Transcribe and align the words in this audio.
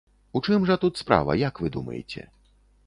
У 0.39 0.41
чым 0.45 0.65
жа 0.69 0.77
тут 0.85 0.93
справа, 1.03 1.37
як 1.47 1.63
вы 1.65 1.73
думаеце? 1.77 2.29